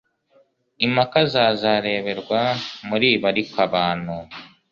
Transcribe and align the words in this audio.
Impaka 0.85 1.19
za 1.33 1.45
zareberwa 1.61 2.39
muri 2.87 3.05
ibi 3.15 3.25
ariko 3.31 3.55
abantu 3.67 4.15